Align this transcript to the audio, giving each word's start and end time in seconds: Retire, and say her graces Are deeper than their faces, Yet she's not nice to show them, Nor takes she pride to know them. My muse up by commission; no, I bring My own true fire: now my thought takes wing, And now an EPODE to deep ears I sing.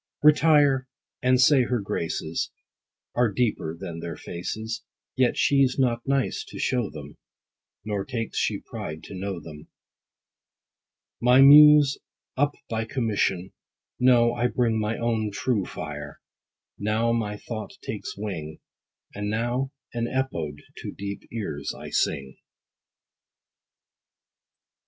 Retire, 0.23 0.87
and 1.21 1.39
say 1.39 1.61
her 1.65 1.79
graces 1.79 2.49
Are 3.13 3.31
deeper 3.31 3.77
than 3.79 3.99
their 3.99 4.15
faces, 4.15 4.81
Yet 5.15 5.37
she's 5.37 5.77
not 5.77 6.07
nice 6.07 6.43
to 6.45 6.57
show 6.57 6.89
them, 6.89 7.19
Nor 7.85 8.03
takes 8.03 8.39
she 8.39 8.61
pride 8.61 9.03
to 9.03 9.13
know 9.13 9.39
them. 9.39 9.67
My 11.21 11.41
muse 11.41 11.99
up 12.35 12.55
by 12.67 12.83
commission; 12.85 13.53
no, 13.99 14.33
I 14.33 14.47
bring 14.47 14.79
My 14.79 14.97
own 14.97 15.29
true 15.31 15.65
fire: 15.65 16.19
now 16.79 17.11
my 17.13 17.37
thought 17.37 17.73
takes 17.83 18.17
wing, 18.17 18.59
And 19.13 19.29
now 19.29 19.71
an 19.93 20.07
EPODE 20.07 20.63
to 20.77 20.91
deep 20.93 21.27
ears 21.31 21.75
I 21.77 21.91
sing. 21.91 22.37